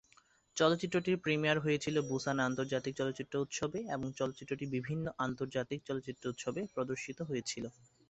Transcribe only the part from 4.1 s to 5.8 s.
চলচ্চিত্রটি বিভিন্ন আন্তর্জাতিক